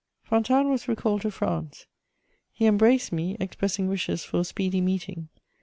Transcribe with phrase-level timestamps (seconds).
[0.27, 1.85] _Fontanes was recalled to France.
[2.51, 5.29] He embraced me, expressing wishes for a speedy meeting.